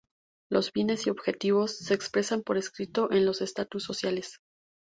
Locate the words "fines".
0.71-1.05